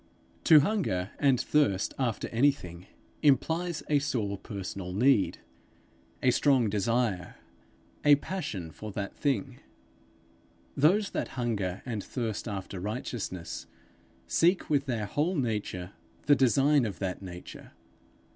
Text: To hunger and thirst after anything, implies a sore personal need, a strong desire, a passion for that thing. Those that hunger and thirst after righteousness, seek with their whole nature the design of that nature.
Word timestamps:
To 0.45 0.61
hunger 0.61 1.11
and 1.19 1.39
thirst 1.39 1.93
after 1.99 2.27
anything, 2.29 2.87
implies 3.21 3.83
a 3.87 3.99
sore 3.99 4.35
personal 4.35 4.93
need, 4.93 5.37
a 6.23 6.31
strong 6.31 6.71
desire, 6.71 7.35
a 8.03 8.15
passion 8.15 8.71
for 8.71 8.91
that 8.93 9.15
thing. 9.15 9.59
Those 10.75 11.11
that 11.11 11.37
hunger 11.37 11.83
and 11.85 12.03
thirst 12.03 12.47
after 12.47 12.79
righteousness, 12.79 13.67
seek 14.25 14.71
with 14.71 14.87
their 14.87 15.05
whole 15.05 15.35
nature 15.35 15.91
the 16.25 16.35
design 16.35 16.85
of 16.85 16.97
that 16.97 17.21
nature. 17.21 17.73